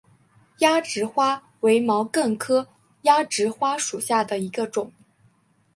[0.61, 2.67] 鸦跖花为毛茛科
[3.03, 4.91] 鸦跖花属下的一个种。